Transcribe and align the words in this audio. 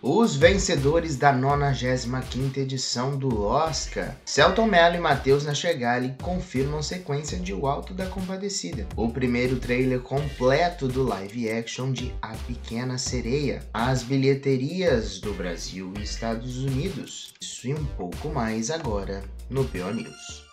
Os 0.00 0.36
vencedores 0.36 1.16
da 1.16 1.34
95ª 1.34 2.58
edição 2.58 3.16
do 3.16 3.42
Oscar, 3.42 4.14
Celton 4.24 4.66
Mello 4.66 4.94
e 4.94 5.00
Matheus 5.00 5.44
Nachegali 5.44 6.14
confirmam 6.22 6.80
sequência 6.80 7.36
de 7.36 7.52
O 7.52 7.66
Alto 7.66 7.92
da 7.92 8.06
Compadecida, 8.06 8.86
o 8.94 9.08
primeiro 9.08 9.56
trailer 9.56 9.98
completo 9.98 10.86
do 10.86 11.02
live 11.02 11.50
action 11.50 11.90
de 11.90 12.14
A 12.22 12.28
Pequena 12.46 12.96
Sereia, 12.96 13.60
as 13.74 14.04
bilheterias 14.04 15.18
do 15.18 15.34
Brasil 15.34 15.92
e 15.98 16.02
Estados 16.04 16.58
Unidos. 16.58 17.34
Isso 17.40 17.66
e 17.66 17.74
um 17.74 17.84
pouco 17.84 18.28
mais 18.28 18.70
agora 18.70 19.24
no 19.50 19.64
PO 19.64 19.92
News. 19.92 20.47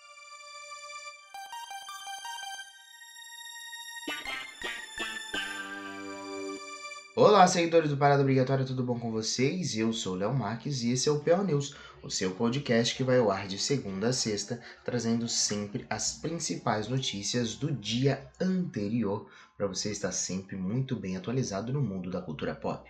Olá, 7.18 7.48
seguidores 7.48 7.90
do 7.90 7.96
Parada 7.96 8.24
Obrigatória, 8.24 8.66
tudo 8.66 8.84
bom 8.84 9.00
com 9.00 9.10
vocês? 9.10 9.78
Eu 9.78 9.94
sou 9.94 10.16
Léo 10.16 10.34
Marques 10.34 10.84
e 10.84 10.92
esse 10.92 11.08
é 11.08 11.12
o 11.14 11.22
PO 11.22 11.44
News, 11.46 11.74
o 12.04 12.10
seu 12.10 12.32
podcast 12.32 12.94
que 12.94 13.06
vai 13.06 13.20
ao 13.20 13.32
ar 13.32 13.48
de 13.48 13.58
segunda 13.58 14.10
a 14.10 14.14
sexta, 14.14 14.62
trazendo 14.84 15.26
sempre 15.30 15.86
as 15.90 16.12
principais 16.18 16.90
notícias 16.90 17.56
do 17.56 17.72
dia 17.72 18.30
anterior, 18.38 19.30
para 19.56 19.66
você 19.66 19.92
estar 19.92 20.12
sempre 20.12 20.58
muito 20.58 20.94
bem 20.94 21.16
atualizado 21.16 21.72
no 21.72 21.80
mundo 21.80 22.12
da 22.12 22.22
cultura 22.22 22.54
pop. 22.54 22.86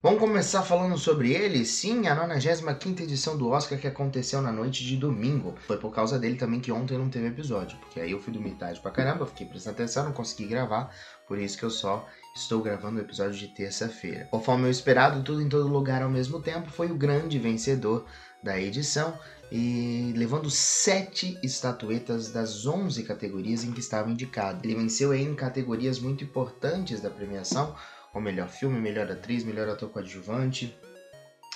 Vamos 0.00 0.20
começar 0.20 0.62
falando 0.62 0.96
sobre 0.96 1.32
ele? 1.32 1.64
Sim, 1.64 2.06
a 2.06 2.14
95 2.14 3.02
edição 3.02 3.36
do 3.36 3.48
Oscar 3.48 3.76
que 3.80 3.86
aconteceu 3.88 4.40
na 4.40 4.52
noite 4.52 4.84
de 4.84 4.96
domingo. 4.96 5.56
Foi 5.66 5.76
por 5.76 5.92
causa 5.92 6.20
dele 6.20 6.36
também 6.36 6.60
que 6.60 6.70
ontem 6.70 6.96
não 6.96 7.10
teve 7.10 7.26
episódio, 7.26 7.76
porque 7.78 7.98
aí 7.98 8.12
eu 8.12 8.20
fui 8.20 8.32
dormir 8.32 8.52
tarde 8.52 8.78
pra 8.78 8.92
caramba, 8.92 9.26
fiquei 9.26 9.44
prestando 9.44 9.74
atenção, 9.74 10.04
não 10.04 10.12
consegui 10.12 10.46
gravar, 10.46 10.94
por 11.26 11.36
isso 11.36 11.58
que 11.58 11.64
eu 11.64 11.70
só 11.70 12.06
estou 12.32 12.62
gravando 12.62 13.00
o 13.00 13.02
episódio 13.02 13.36
de 13.36 13.48
terça-feira. 13.48 14.28
Conforme 14.30 14.68
o 14.68 14.70
esperado, 14.70 15.24
tudo 15.24 15.42
em 15.42 15.48
todo 15.48 15.66
lugar 15.66 16.00
ao 16.00 16.08
mesmo 16.08 16.40
tempo 16.40 16.70
foi 16.70 16.92
o 16.92 16.96
grande 16.96 17.36
vencedor 17.36 18.06
da 18.40 18.56
edição 18.56 19.18
e 19.50 20.12
levando 20.16 20.48
sete 20.48 21.36
estatuetas 21.42 22.30
das 22.30 22.64
11 22.64 23.02
categorias 23.02 23.64
em 23.64 23.72
que 23.72 23.80
estava 23.80 24.08
indicado. 24.08 24.64
Ele 24.64 24.76
venceu 24.76 25.12
em 25.12 25.34
categorias 25.34 25.98
muito 25.98 26.22
importantes 26.22 27.00
da 27.00 27.10
premiação, 27.10 27.74
como 28.12 28.24
melhor 28.24 28.48
filme, 28.48 28.80
melhor 28.80 29.10
atriz, 29.10 29.44
melhor 29.44 29.68
ator 29.68 29.90
coadjuvante, 29.90 30.76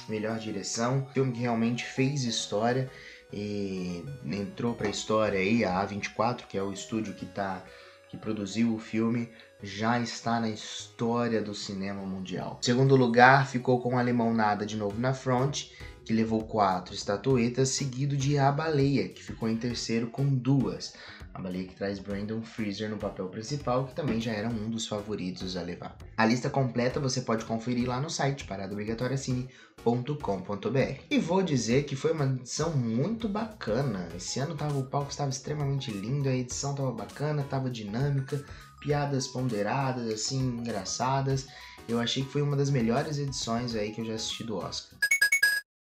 melhor 0.09 0.39
direção. 0.39 1.07
Filme 1.13 1.33
que 1.33 1.41
realmente 1.41 1.85
fez 1.85 2.25
história 2.25 2.91
e 3.33 4.05
entrou 4.27 4.75
para 4.75 4.89
a 4.89 4.91
história 4.91 5.39
aí 5.39 5.65
a 5.65 5.87
A24, 5.87 6.47
que 6.47 6.59
é 6.59 6.63
o 6.63 6.73
estúdio 6.73 7.15
que 7.15 7.27
tá 7.27 7.65
que 8.13 8.19
produziu 8.19 8.75
o 8.75 8.79
filme, 8.79 9.31
já 9.63 9.99
está 9.99 10.39
na 10.39 10.51
história 10.51 11.41
do 11.41 11.55
cinema 11.55 12.03
mundial. 12.03 12.59
segundo 12.61 12.95
lugar 12.95 13.49
ficou 13.49 13.81
com 13.81 13.95
o 13.95 13.99
Alemão 13.99 14.35
Nada 14.35 14.67
de 14.67 14.77
novo 14.77 15.01
na 15.01 15.15
front, 15.15 15.71
que 16.05 16.13
levou 16.13 16.45
quatro 16.45 16.95
estatuetas, 16.95 17.71
seguido 17.71 18.15
de 18.15 18.37
A 18.37 18.53
Baleia, 18.53 19.09
que 19.09 19.23
ficou 19.23 19.49
em 19.49 19.57
terceiro 19.57 20.09
com 20.09 20.27
duas. 20.27 20.93
A 21.35 21.41
baleia 21.41 21.67
que 21.67 21.75
traz 21.75 21.99
Brandon 21.99 22.43
Fraser 22.43 22.91
no 22.91 22.99
papel 22.99 23.27
principal, 23.29 23.87
que 23.87 23.95
também 23.95 24.21
já 24.21 24.33
era 24.33 24.49
um 24.49 24.69
dos 24.69 24.87
favoritos 24.87 25.57
a 25.57 25.63
levar. 25.63 25.97
A 26.17 26.27
lista 26.27 26.51
completa 26.51 27.01
você 27.01 27.23
pode 27.23 27.47
conferir 27.47 27.89
lá 27.89 27.99
no 28.01 28.11
site 28.11 28.45
paradaobrigatoriacine.com.br. 28.45 31.01
E 31.11 31.19
vou 31.19 31.43
dizer 31.43 31.85
que 31.85 31.97
foi 31.97 32.13
uma 32.13 32.27
edição 32.27 32.77
muito 32.77 33.29
bacana. 33.29 34.09
Esse 34.15 34.39
ano 34.41 34.55
tava, 34.55 34.79
o 34.79 34.87
palco 34.87 35.11
estava 35.11 35.31
extremamente 35.31 35.91
lindo, 35.91 36.29
a 36.29 36.37
edição 36.37 36.73
estava 36.73 36.93
bacana, 36.93 37.41
estava 37.43 37.71
dinâmica, 37.71 38.45
piadas 38.79 39.27
ponderadas, 39.27 40.13
assim, 40.13 40.39
engraçadas. 40.39 41.47
Eu 41.89 41.99
achei 41.99 42.25
que 42.25 42.31
foi 42.31 42.43
uma 42.43 42.57
das 42.57 42.71
melhores 42.71 43.19
edições 43.19 43.75
aí 43.75 43.93
que 43.93 44.03
eu 44.03 44.05
já 44.05 44.15
assisti 44.15 44.45
do 44.45 44.57
Oscar. 44.57 44.97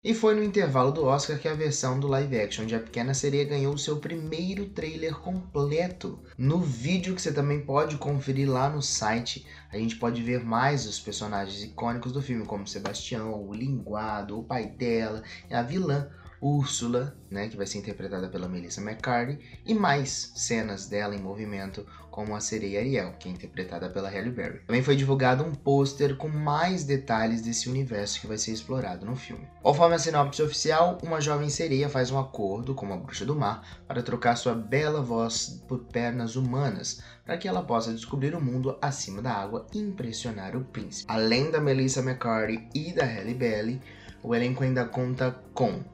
E 0.06 0.14
foi 0.14 0.36
no 0.36 0.44
intervalo 0.44 0.92
do 0.92 1.04
Oscar 1.04 1.36
que 1.36 1.48
a 1.48 1.54
versão 1.54 1.98
do 1.98 2.06
live 2.06 2.38
action 2.38 2.64
de 2.64 2.76
A 2.76 2.78
Pequena 2.78 3.12
Sereia 3.12 3.44
ganhou 3.44 3.74
o 3.74 3.78
seu 3.78 3.96
primeiro 3.96 4.66
trailer 4.66 5.16
completo. 5.16 6.20
No 6.38 6.60
vídeo 6.60 7.12
que 7.12 7.20
você 7.20 7.32
também 7.32 7.62
pode 7.62 7.96
conferir 7.96 8.48
lá 8.48 8.70
no 8.70 8.80
site, 8.80 9.44
a 9.68 9.76
gente 9.76 9.96
pode 9.96 10.22
ver 10.22 10.44
mais 10.44 10.86
os 10.86 11.00
personagens 11.00 11.60
icônicos 11.64 12.12
do 12.12 12.22
filme, 12.22 12.46
como 12.46 12.68
Sebastião, 12.68 13.48
o 13.48 13.52
linguado, 13.52 14.38
o 14.38 14.44
pai 14.44 14.66
dela, 14.66 15.24
a 15.50 15.62
vilã 15.62 16.08
Úrsula, 16.40 17.16
né, 17.30 17.48
que 17.48 17.56
vai 17.56 17.66
ser 17.66 17.78
interpretada 17.78 18.28
pela 18.28 18.48
Melissa 18.48 18.80
McCarthy, 18.80 19.38
e 19.64 19.74
mais 19.74 20.32
cenas 20.34 20.86
dela 20.86 21.14
em 21.14 21.20
movimento, 21.20 21.86
como 22.10 22.34
a 22.34 22.40
sereia 22.40 22.80
Ariel, 22.80 23.14
que 23.18 23.28
é 23.28 23.32
interpretada 23.32 23.90
pela 23.90 24.08
Halle 24.08 24.30
Berry. 24.30 24.60
Também 24.66 24.82
foi 24.82 24.96
divulgado 24.96 25.44
um 25.44 25.54
pôster 25.54 26.16
com 26.16 26.28
mais 26.28 26.84
detalhes 26.84 27.42
desse 27.42 27.68
universo 27.68 28.20
que 28.20 28.26
vai 28.26 28.38
ser 28.38 28.52
explorado 28.52 29.04
no 29.04 29.14
filme. 29.14 29.46
Conforme 29.62 29.96
a 29.96 29.98
sinopse 29.98 30.42
oficial, 30.42 30.98
uma 31.02 31.20
jovem 31.20 31.50
sereia 31.50 31.90
faz 31.90 32.10
um 32.10 32.18
acordo 32.18 32.74
com 32.74 32.86
uma 32.86 32.96
bruxa 32.96 33.26
do 33.26 33.36
mar 33.36 33.82
para 33.86 34.02
trocar 34.02 34.36
sua 34.36 34.54
bela 34.54 35.02
voz 35.02 35.62
por 35.68 35.80
pernas 35.80 36.36
humanas, 36.36 37.02
para 37.24 37.36
que 37.36 37.48
ela 37.48 37.62
possa 37.62 37.92
descobrir 37.92 38.34
o 38.34 38.40
mundo 38.40 38.78
acima 38.80 39.20
da 39.20 39.32
água 39.32 39.66
e 39.74 39.78
impressionar 39.78 40.56
o 40.56 40.64
príncipe. 40.64 41.12
Além 41.12 41.50
da 41.50 41.60
Melissa 41.60 42.00
McCarthy 42.00 42.66
e 42.74 42.92
da 42.92 43.04
Halle 43.04 43.34
Berry, 43.34 43.80
o 44.22 44.34
elenco 44.34 44.64
ainda 44.64 44.84
conta 44.86 45.32
com 45.52 45.84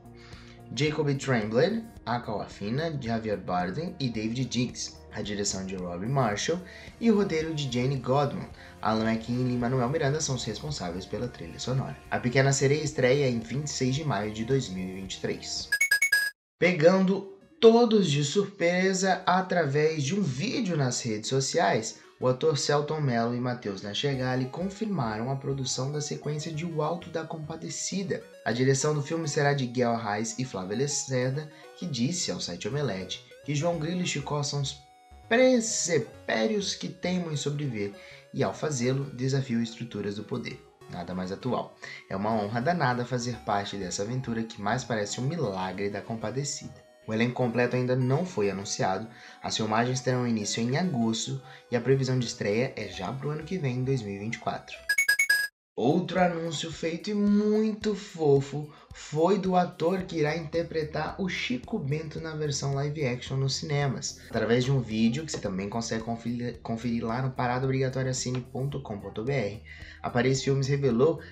Jacob 0.75 1.15
Tremblay, 1.19 1.83
Aquafina, 2.07 2.99
Javier 3.01 3.37
Bardem 3.37 3.95
e 4.01 4.09
David 4.09 4.47
Diggs. 4.47 4.97
A 5.13 5.21
direção 5.21 5.67
de 5.67 5.77
Robbie 5.77 6.09
Marshall 6.09 6.59
e 6.99 7.11
o 7.11 7.17
roteiro 7.17 7.55
de 7.55 7.71
Jane 7.71 7.97
Godman. 7.97 8.49
Alan 8.81 9.13
McKean 9.13 9.51
e 9.51 9.59
Manuel 9.59 9.91
Miranda 9.91 10.21
são 10.21 10.35
os 10.35 10.45
responsáveis 10.45 11.05
pela 11.05 11.29
trilha 11.29 11.59
sonora. 11.59 11.97
A 12.11 12.19
Pequena 12.19 12.53
Sereia 12.53 12.83
estreia 12.83 13.29
em 13.29 13.39
26 13.39 13.95
de 13.95 14.05
maio 14.05 14.33
de 14.33 14.47
2023. 14.47 15.69
Pegando 16.59 17.37
todos 17.61 18.11
de 18.11 18.25
surpresa 18.25 19.23
através 19.27 20.03
de 20.03 20.15
um 20.19 20.23
vídeo 20.23 20.77
nas 20.77 21.03
redes 21.03 21.29
sociais, 21.29 21.99
o 22.23 22.29
ator 22.29 22.57
Celton 22.57 23.01
Mello 23.01 23.35
e 23.35 23.41
Matheus 23.41 23.83
Nachegali 23.83 24.47
confirmaram 24.47 25.29
a 25.29 25.35
produção 25.35 25.91
da 25.91 26.01
sequência 26.01 26.53
de 26.53 26.65
O 26.65 26.81
Alto 26.81 27.11
da 27.11 27.25
Compadecida. 27.25 28.23
A 28.45 28.53
direção 28.53 28.95
do 28.95 29.03
filme 29.03 29.27
será 29.27 29.53
de 29.53 29.67
Guel 29.67 29.97
Reis 29.97 30.39
e 30.39 30.45
Flávia 30.45 30.79
Lacerda, 30.79 31.51
que 31.77 31.85
disse 31.85 32.31
ao 32.31 32.39
site 32.39 32.69
Omelete 32.69 33.27
que 33.45 33.57
João 33.57 33.77
Grilo 33.77 34.03
e 34.03 34.07
Chicó 34.07 34.41
são 34.45 34.63
os 34.63 34.81
presepérios 35.29 36.77
que 36.77 36.89
teimam 36.89 37.33
em 37.33 37.37
sobreviver 37.37 37.93
e, 38.33 38.45
ao 38.45 38.55
fazê-lo, 38.55 39.07
desafiam 39.07 39.61
estruturas 39.61 40.15
do 40.15 40.23
poder. 40.23 40.65
Nada 40.91 41.17
mais 41.17 41.33
atual. 41.33 41.75
É 42.09 42.15
uma 42.15 42.31
honra 42.31 42.61
danada 42.61 43.05
fazer 43.05 43.35
parte 43.39 43.77
dessa 43.77 44.05
aventura 44.05 44.45
que 44.45 44.63
mais 44.63 44.85
parece 44.85 45.21
um 45.21 45.25
milagre 45.25 45.91
da 45.91 46.01
compadecida. 46.01 46.92
O 47.07 47.13
elenco 47.13 47.35
completo 47.35 47.77
ainda 47.77 47.97
não 47.97 48.25
foi 48.25 48.51
anunciado, 48.51 49.09
as 49.43 49.57
filmagens 49.57 50.01
terão 50.01 50.27
início 50.27 50.63
em 50.63 50.77
agosto 50.77 51.41
e 51.71 51.77
a 51.77 51.81
previsão 51.81 52.19
de 52.19 52.27
estreia 52.27 52.73
é 52.77 52.89
já 52.89 53.13
para 53.13 53.29
o 53.29 53.31
ano 53.31 53.43
que 53.43 53.59
vem, 53.59 53.79
em 53.79 53.85
2024. 53.85 54.77
Outro 55.75 56.21
anúncio 56.21 56.71
feito 56.71 57.09
e 57.09 57.15
muito 57.15 57.95
fofo 57.95 58.71
foi 58.93 59.39
do 59.39 59.57
ator 59.57 60.03
que 60.03 60.19
irá 60.19 60.37
interpretar 60.37 61.19
o 61.19 61.31
Chico 61.31 61.79
Bento 61.79 62.21
na 62.21 62.37
versão 62.37 62.75
live 62.75 63.07
action 63.07 63.39
nos 63.39 63.57
cinemas, 63.57 64.21
através 64.29 64.65
de 64.65 64.71
um 64.71 64.81
vídeo 64.81 65.25
que 65.25 65.33
você 65.33 65.41
também 65.41 65.71
consegue 65.71 66.05
conferir, 66.05 66.61
conferir 66.61 67.03
lá 67.03 67.23
no 67.23 67.31
paradaobrigatoriacine.com.br. 67.31 69.65
A 70.03 70.11
Paris 70.11 70.45
Filmes 70.45 70.69
revelou 70.69 71.23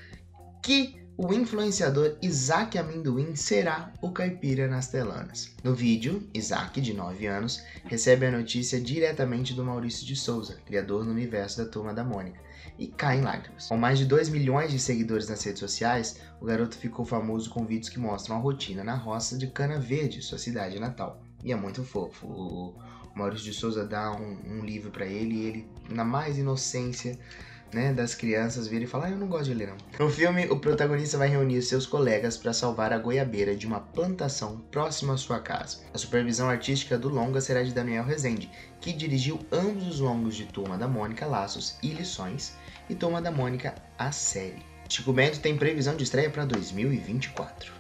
que 0.62 0.98
o 1.22 1.34
influenciador 1.34 2.16
Isaac 2.22 2.78
Amendoim 2.78 3.36
será 3.36 3.92
o 4.00 4.10
caipira 4.10 4.66
nas 4.66 4.88
telanas. 4.88 5.54
No 5.62 5.74
vídeo, 5.74 6.26
Isaac, 6.32 6.80
de 6.80 6.94
9 6.94 7.26
anos, 7.26 7.62
recebe 7.84 8.24
a 8.24 8.30
notícia 8.30 8.80
diretamente 8.80 9.52
do 9.52 9.62
Maurício 9.62 10.06
de 10.06 10.16
Souza, 10.16 10.56
criador 10.64 11.04
no 11.04 11.10
universo 11.10 11.58
da 11.58 11.70
Turma 11.70 11.92
da 11.92 12.02
Mônica, 12.02 12.40
e 12.78 12.86
cai 12.86 13.18
em 13.18 13.20
lágrimas. 13.20 13.68
Com 13.68 13.76
mais 13.76 13.98
de 13.98 14.06
2 14.06 14.30
milhões 14.30 14.70
de 14.70 14.78
seguidores 14.78 15.28
nas 15.28 15.44
redes 15.44 15.60
sociais, 15.60 16.18
o 16.40 16.46
garoto 16.46 16.78
ficou 16.78 17.04
famoso 17.04 17.50
com 17.50 17.66
vídeos 17.66 17.90
que 17.90 17.98
mostram 17.98 18.36
a 18.36 18.40
rotina 18.40 18.82
na 18.82 18.94
roça 18.94 19.36
de 19.36 19.46
Cana 19.46 19.78
Verde, 19.78 20.22
sua 20.22 20.38
cidade 20.38 20.80
natal. 20.80 21.22
E 21.44 21.52
é 21.52 21.54
muito 21.54 21.84
fofo. 21.84 22.26
O 22.26 22.74
Maurício 23.14 23.44
de 23.44 23.52
Souza 23.52 23.84
dá 23.84 24.10
um, 24.10 24.38
um 24.46 24.64
livro 24.64 24.90
para 24.90 25.04
ele 25.04 25.34
e 25.34 25.44
ele, 25.44 25.68
na 25.90 26.02
mais 26.02 26.38
inocência, 26.38 27.18
né, 27.72 27.92
das 27.92 28.14
crianças 28.14 28.66
virem 28.66 28.84
e 28.84 28.86
falar, 28.86 29.06
ah, 29.06 29.10
eu 29.10 29.16
não 29.16 29.26
gosto 29.26 29.46
de 29.46 29.54
ler 29.54 29.68
não. 29.68 29.76
No 29.98 30.10
filme, 30.10 30.46
o 30.46 30.58
protagonista 30.58 31.18
vai 31.18 31.28
reunir 31.28 31.62
seus 31.62 31.86
colegas 31.86 32.36
para 32.36 32.52
salvar 32.52 32.92
a 32.92 32.98
goiabeira 32.98 33.54
de 33.54 33.66
uma 33.66 33.80
plantação 33.80 34.60
próxima 34.70 35.14
à 35.14 35.16
sua 35.16 35.40
casa. 35.40 35.78
A 35.92 35.98
supervisão 35.98 36.48
artística 36.48 36.98
do 36.98 37.08
longa 37.08 37.40
será 37.40 37.62
de 37.62 37.72
Daniel 37.72 38.04
Rezende, 38.04 38.50
que 38.80 38.92
dirigiu 38.92 39.38
ambos 39.52 39.86
os 39.86 40.00
longos 40.00 40.34
de 40.34 40.46
Turma 40.46 40.76
da 40.76 40.88
Mônica 40.88 41.26
Laços 41.26 41.76
e 41.82 41.88
Lições 41.88 42.54
e 42.88 42.94
Turma 42.94 43.20
da 43.22 43.30
Mônica 43.30 43.74
a 43.98 44.10
série. 44.10 44.62
Chico 44.88 45.12
Bento 45.12 45.38
tem 45.38 45.56
previsão 45.56 45.96
de 45.96 46.02
estreia 46.02 46.28
para 46.28 46.44
2024. 46.44 47.79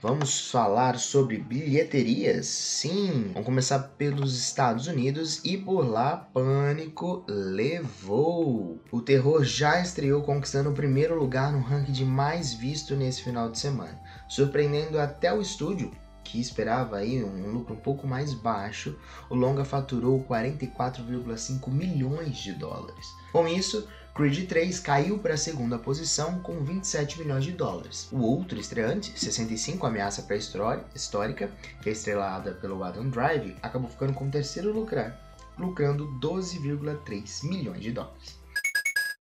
Vamos 0.00 0.48
falar 0.52 0.96
sobre 0.96 1.38
bilheterias? 1.38 2.46
Sim, 2.46 3.32
vamos 3.32 3.44
começar 3.44 3.80
pelos 3.98 4.38
Estados 4.38 4.86
Unidos 4.86 5.40
e 5.44 5.56
por 5.56 5.84
lá 5.84 6.16
Pânico 6.32 7.24
levou. 7.26 8.80
O 8.92 9.00
terror 9.00 9.42
já 9.42 9.80
estreou 9.80 10.22
conquistando 10.22 10.70
o 10.70 10.72
primeiro 10.72 11.18
lugar 11.18 11.50
no 11.50 11.58
ranking 11.58 11.90
de 11.90 12.04
mais 12.04 12.54
visto 12.54 12.94
nesse 12.94 13.24
final 13.24 13.50
de 13.50 13.58
semana, 13.58 14.00
surpreendendo 14.28 15.00
até 15.00 15.34
o 15.34 15.40
estúdio 15.40 15.90
que 16.28 16.38
esperava 16.38 16.98
aí 16.98 17.24
um 17.24 17.50
lucro 17.50 17.74
um 17.74 17.78
pouco 17.78 18.06
mais 18.06 18.34
baixo, 18.34 18.96
o 19.30 19.34
longa 19.34 19.64
faturou 19.64 20.22
44,5 20.24 21.70
milhões 21.70 22.36
de 22.36 22.52
dólares. 22.52 23.06
Com 23.32 23.48
isso, 23.48 23.88
Creed 24.18 24.48
3 24.48 24.80
caiu 24.80 25.16
para 25.16 25.34
a 25.34 25.36
segunda 25.36 25.78
posição 25.78 26.40
com 26.40 26.64
27 26.64 27.20
milhões 27.20 27.44
de 27.44 27.52
dólares. 27.52 28.08
O 28.10 28.18
outro 28.18 28.58
estreante, 28.58 29.16
65 29.16 29.86
Ameaça 29.86 30.22
Pré-Histórica, 30.22 31.52
que 31.80 31.88
é 31.88 31.92
estrelada 31.92 32.50
pelo 32.54 32.82
Adam 32.82 33.08
Drive, 33.10 33.54
acabou 33.62 33.88
ficando 33.88 34.12
com 34.14 34.26
o 34.26 34.30
terceiro 34.30 34.72
lugar, 34.72 35.16
lucrando 35.56 36.08
12,3 36.20 37.44
milhões 37.48 37.80
de 37.80 37.92
dólares. 37.92 38.36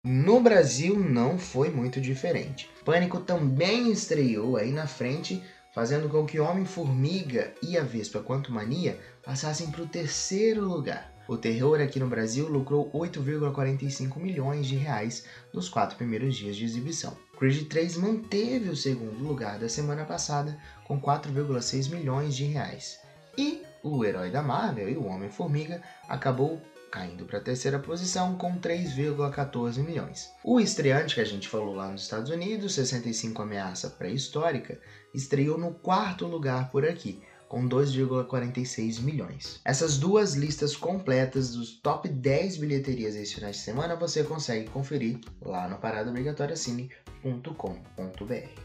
No 0.02 0.40
Brasil 0.40 0.98
não 0.98 1.38
foi 1.38 1.68
muito 1.68 2.00
diferente. 2.00 2.70
Pânico 2.82 3.20
também 3.20 3.92
estreou 3.92 4.56
aí 4.56 4.72
na 4.72 4.86
frente, 4.86 5.44
fazendo 5.74 6.08
com 6.08 6.24
que 6.24 6.40
Homem-Formiga 6.40 7.52
e 7.62 7.76
a 7.76 7.84
Vespa 7.84 8.20
Quanto 8.20 8.50
Mania 8.50 8.98
passassem 9.22 9.70
para 9.70 9.82
o 9.82 9.86
terceiro 9.86 10.64
lugar. 10.64 11.09
O 11.30 11.38
terror 11.38 11.80
aqui 11.80 12.00
no 12.00 12.08
Brasil 12.08 12.48
lucrou 12.48 12.90
8,45 12.90 14.16
milhões 14.16 14.66
de 14.66 14.74
reais 14.74 15.24
nos 15.52 15.68
quatro 15.68 15.96
primeiros 15.96 16.34
dias 16.34 16.56
de 16.56 16.64
exibição. 16.64 17.16
Creed 17.38 17.68
3 17.68 17.98
manteve 17.98 18.68
o 18.68 18.74
segundo 18.74 19.22
lugar 19.22 19.56
da 19.56 19.68
semana 19.68 20.04
passada 20.04 20.58
com 20.88 21.00
4,6 21.00 21.88
milhões 21.88 22.34
de 22.34 22.46
reais. 22.46 22.98
E 23.38 23.62
o 23.80 24.04
herói 24.04 24.28
da 24.28 24.42
Marvel 24.42 24.90
e 24.90 24.96
o 24.96 25.06
Homem-Formiga 25.06 25.80
acabou 26.08 26.60
caindo 26.90 27.24
para 27.24 27.38
a 27.38 27.42
terceira 27.42 27.78
posição 27.78 28.36
com 28.36 28.58
3,14 28.58 29.84
milhões. 29.84 30.32
O 30.42 30.58
estreante 30.58 31.14
que 31.14 31.20
a 31.20 31.24
gente 31.24 31.48
falou 31.48 31.76
lá 31.76 31.92
nos 31.92 32.02
Estados 32.02 32.32
Unidos, 32.32 32.74
65 32.74 33.40
Ameaça 33.40 33.88
Pré-Histórica, 33.88 34.80
estreou 35.14 35.56
no 35.56 35.74
quarto 35.74 36.26
lugar 36.26 36.72
por 36.72 36.84
aqui, 36.84 37.22
com 37.50 37.68
2,46 37.68 39.00
milhões. 39.00 39.60
Essas 39.64 39.98
duas 39.98 40.34
listas 40.34 40.76
completas 40.76 41.50
dos 41.50 41.80
top 41.80 42.08
10 42.08 42.58
bilheterias 42.58 43.16
esse 43.16 43.34
final 43.34 43.50
de 43.50 43.56
semana 43.56 43.96
você 43.96 44.22
consegue 44.22 44.70
conferir 44.70 45.18
lá 45.42 45.68
no 45.68 45.76
paradaobrigatoriacine.com.br. 45.78 48.60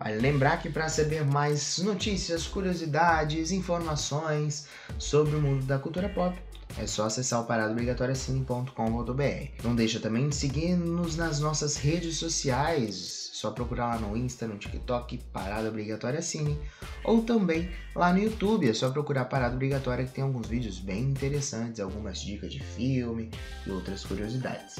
Vale 0.00 0.18
lembrar 0.18 0.62
que 0.62 0.70
para 0.70 0.88
saber 0.88 1.26
mais 1.26 1.76
notícias, 1.76 2.46
curiosidades, 2.46 3.50
informações 3.50 4.66
sobre 4.98 5.36
o 5.36 5.42
mundo 5.42 5.66
da 5.66 5.78
cultura 5.78 6.08
pop, 6.08 6.34
é 6.78 6.86
só 6.86 7.04
acessar 7.04 7.42
o 7.42 7.44
paradaobrigatoriacine.com.br. 7.44 9.62
Não 9.62 9.76
deixa 9.76 10.00
também 10.00 10.30
de 10.30 10.36
seguir-nos 10.36 11.16
nas 11.16 11.38
nossas 11.40 11.76
redes 11.76 12.16
sociais, 12.16 13.27
só 13.38 13.52
procurar 13.52 13.94
lá 13.94 13.98
no 13.98 14.16
Insta, 14.16 14.48
no 14.48 14.58
TikTok, 14.58 15.18
Parada 15.32 15.68
Obrigatória 15.68 16.20
Cine, 16.20 16.58
ou 17.04 17.22
também 17.22 17.70
lá 17.94 18.12
no 18.12 18.18
YouTube, 18.18 18.68
é 18.68 18.74
só 18.74 18.90
procurar 18.90 19.26
Parada 19.26 19.54
Obrigatória 19.54 20.04
que 20.04 20.12
tem 20.12 20.24
alguns 20.24 20.48
vídeos 20.48 20.80
bem 20.80 21.04
interessantes, 21.04 21.78
algumas 21.78 22.20
dicas 22.20 22.52
de 22.52 22.60
filme 22.60 23.30
e 23.64 23.70
outras 23.70 24.04
curiosidades. 24.04 24.76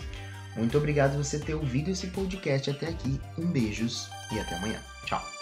Muito 0.56 0.76
obrigado 0.76 1.12
por 1.12 1.25
você 1.25 1.38
ter 1.38 1.55
ouvido 1.55 1.90
esse 1.90 2.08
podcast 2.08 2.70
até 2.70 2.88
aqui. 2.88 3.20
Um 3.38 3.46
beijos 3.46 4.10
e 4.32 4.40
até 4.40 4.56
amanhã. 4.56 4.81
Tchau. 5.04 5.38